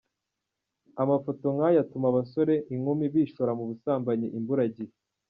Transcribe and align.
Amafoto 1.01 1.45
nkaya 1.55 1.79
atuma 1.83 2.05
abasore-inkumi 2.11 3.05
bishora 3.13 3.51
mu 3.59 3.63
busambanyi 3.69 4.27
imburagihe. 4.37 4.93